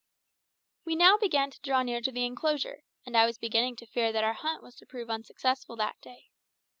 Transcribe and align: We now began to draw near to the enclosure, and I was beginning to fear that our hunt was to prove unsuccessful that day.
We 0.83 0.95
now 0.95 1.19
began 1.19 1.51
to 1.51 1.61
draw 1.61 1.83
near 1.83 2.01
to 2.01 2.11
the 2.11 2.25
enclosure, 2.25 2.81
and 3.05 3.15
I 3.15 3.27
was 3.27 3.37
beginning 3.37 3.75
to 3.75 3.85
fear 3.85 4.11
that 4.11 4.23
our 4.23 4.33
hunt 4.33 4.63
was 4.63 4.73
to 4.77 4.87
prove 4.87 5.11
unsuccessful 5.11 5.75
that 5.75 6.01
day. 6.01 6.31